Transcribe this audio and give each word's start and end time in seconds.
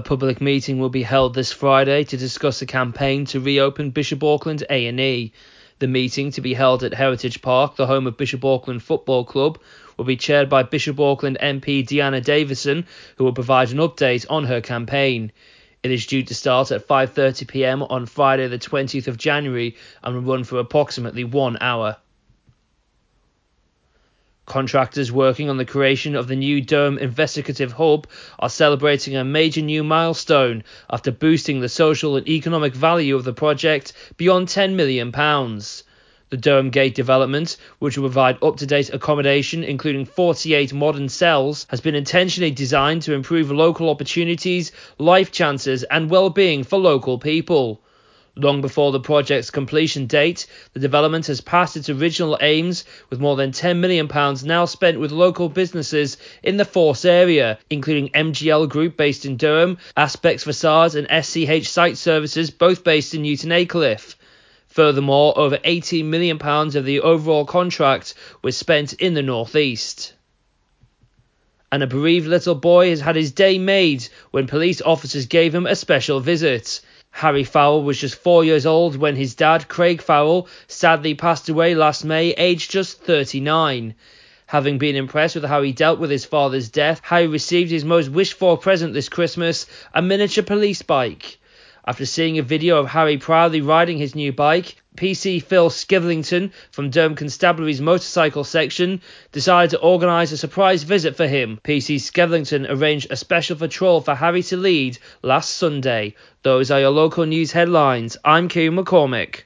A 0.00 0.02
public 0.02 0.40
meeting 0.40 0.78
will 0.78 0.88
be 0.88 1.02
held 1.02 1.34
this 1.34 1.52
Friday 1.52 2.04
to 2.04 2.16
discuss 2.16 2.62
a 2.62 2.66
campaign 2.66 3.26
to 3.26 3.38
reopen 3.38 3.90
Bishop 3.90 4.24
Auckland 4.24 4.64
A&E. 4.70 5.30
The 5.78 5.86
meeting, 5.86 6.30
to 6.30 6.40
be 6.40 6.54
held 6.54 6.82
at 6.82 6.94
Heritage 6.94 7.42
Park, 7.42 7.76
the 7.76 7.86
home 7.86 8.06
of 8.06 8.16
Bishop 8.16 8.42
Auckland 8.42 8.82
Football 8.82 9.26
Club, 9.26 9.58
will 9.98 10.06
be 10.06 10.16
chaired 10.16 10.48
by 10.48 10.62
Bishop 10.62 10.98
Auckland 10.98 11.36
MP 11.42 11.86
Dehenna 11.86 12.24
Davison, 12.24 12.86
who 13.16 13.24
will 13.24 13.34
provide 13.34 13.72
an 13.72 13.76
update 13.76 14.24
on 14.30 14.44
her 14.44 14.62
campaign. 14.62 15.32
It 15.82 15.90
is 15.90 16.06
due 16.06 16.22
to 16.22 16.34
start 16.34 16.70
at 16.70 16.88
5:30 16.88 17.46
p.m. 17.46 17.82
on 17.82 18.06
Friday 18.06 18.48
the 18.48 18.58
20th 18.58 19.06
of 19.06 19.18
January 19.18 19.76
and 20.02 20.14
will 20.14 20.32
run 20.32 20.44
for 20.44 20.60
approximately 20.60 21.24
1 21.24 21.58
hour. 21.60 21.98
Contractors 24.50 25.12
working 25.12 25.48
on 25.48 25.58
the 25.58 25.64
creation 25.64 26.16
of 26.16 26.26
the 26.26 26.34
new 26.34 26.60
Durham 26.60 26.98
Investigative 26.98 27.70
Hub 27.74 28.08
are 28.40 28.48
celebrating 28.48 29.14
a 29.14 29.22
major 29.22 29.60
new 29.60 29.84
milestone 29.84 30.64
after 30.90 31.12
boosting 31.12 31.60
the 31.60 31.68
social 31.68 32.16
and 32.16 32.26
economic 32.28 32.74
value 32.74 33.14
of 33.14 33.22
the 33.22 33.32
project 33.32 33.92
beyond 34.16 34.48
£10 34.48 34.74
million. 34.74 35.12
The 35.12 36.36
Durham 36.36 36.70
Gate 36.70 36.96
development, 36.96 37.58
which 37.78 37.96
will 37.96 38.08
provide 38.08 38.42
up 38.42 38.56
to 38.56 38.66
date 38.66 38.92
accommodation, 38.92 39.62
including 39.62 40.04
48 40.04 40.72
modern 40.72 41.08
cells, 41.08 41.64
has 41.68 41.80
been 41.80 41.94
intentionally 41.94 42.50
designed 42.50 43.02
to 43.02 43.14
improve 43.14 43.52
local 43.52 43.88
opportunities, 43.88 44.72
life 44.98 45.30
chances, 45.30 45.84
and 45.84 46.10
well 46.10 46.28
being 46.28 46.64
for 46.64 46.76
local 46.76 47.20
people. 47.20 47.80
Long 48.36 48.60
before 48.60 48.92
the 48.92 49.00
project's 49.00 49.50
completion 49.50 50.06
date, 50.06 50.46
the 50.72 50.80
development 50.80 51.26
has 51.26 51.40
passed 51.40 51.76
its 51.76 51.88
original 51.88 52.38
aims, 52.40 52.84
with 53.10 53.18
more 53.18 53.34
than 53.34 53.50
£10 53.50 53.78
million 53.78 54.08
now 54.44 54.64
spent 54.64 55.00
with 55.00 55.10
local 55.10 55.48
businesses 55.48 56.16
in 56.42 56.56
the 56.56 56.64
Force 56.64 57.04
area, 57.04 57.58
including 57.70 58.08
MGL 58.10 58.68
Group 58.68 58.96
based 58.96 59.26
in 59.26 59.36
Durham, 59.36 59.78
Aspects 59.96 60.44
Facades, 60.44 60.94
and 60.94 61.08
SCH 61.08 61.68
Site 61.68 61.98
Services, 61.98 62.50
both 62.50 62.84
based 62.84 63.14
in 63.14 63.22
Newton 63.22 63.50
Aycliffe. 63.50 64.16
Furthermore, 64.68 65.36
over 65.36 65.58
£18 65.58 66.04
million 66.04 66.40
of 66.40 66.84
the 66.84 67.00
overall 67.00 67.44
contract 67.44 68.14
was 68.42 68.56
spent 68.56 68.92
in 68.94 69.14
the 69.14 69.22
northeast. 69.22 70.14
And 71.72 71.82
a 71.82 71.88
bereaved 71.88 72.28
little 72.28 72.54
boy 72.54 72.90
has 72.90 73.00
had 73.00 73.16
his 73.16 73.32
day 73.32 73.58
made 73.58 74.06
when 74.30 74.46
police 74.46 74.80
officers 74.80 75.26
gave 75.26 75.52
him 75.52 75.66
a 75.66 75.74
special 75.74 76.20
visit. 76.20 76.80
Harry 77.12 77.42
Farrell 77.42 77.82
was 77.82 77.98
just 77.98 78.14
four 78.14 78.44
years 78.44 78.64
old 78.64 78.94
when 78.94 79.16
his 79.16 79.34
dad, 79.34 79.68
Craig 79.68 80.00
Farrell, 80.00 80.46
sadly 80.68 81.12
passed 81.12 81.48
away 81.48 81.74
last 81.74 82.04
May, 82.04 82.30
aged 82.34 82.70
just 82.70 83.00
39. 83.02 83.94
Having 84.46 84.78
been 84.78 84.94
impressed 84.94 85.34
with 85.34 85.44
how 85.44 85.60
he 85.62 85.72
dealt 85.72 85.98
with 85.98 86.10
his 86.10 86.24
father's 86.24 86.68
death, 86.68 87.00
Harry 87.02 87.26
received 87.26 87.72
his 87.72 87.84
most 87.84 88.10
wished 88.10 88.34
for 88.34 88.56
present 88.56 88.94
this 88.94 89.08
Christmas 89.08 89.66
a 89.92 90.00
miniature 90.00 90.44
police 90.44 90.82
bike. 90.82 91.39
After 91.86 92.04
seeing 92.04 92.38
a 92.38 92.42
video 92.42 92.78
of 92.78 92.88
Harry 92.88 93.16
proudly 93.16 93.62
riding 93.62 93.96
his 93.96 94.14
new 94.14 94.32
bike, 94.32 94.76
PC 94.96 95.42
Phil 95.42 95.70
Skivington 95.70 96.50
from 96.70 96.90
Durham 96.90 97.14
Constabulary's 97.14 97.80
motorcycle 97.80 98.44
section 98.44 99.00
decided 99.32 99.70
to 99.70 99.80
organise 99.80 100.30
a 100.30 100.36
surprise 100.36 100.82
visit 100.82 101.16
for 101.16 101.26
him. 101.26 101.58
PC 101.64 101.96
Skivington 101.96 102.66
arranged 102.68 103.10
a 103.10 103.16
special 103.16 103.56
patrol 103.56 104.02
for 104.02 104.14
Harry 104.14 104.42
to 104.42 104.58
lead 104.58 104.98
last 105.22 105.56
Sunday. 105.56 106.16
Those 106.42 106.70
are 106.70 106.80
your 106.80 106.90
local 106.90 107.24
news 107.24 107.52
headlines. 107.52 108.18
I'm 108.24 108.48
Kieran 108.48 108.76
McCormick. 108.76 109.44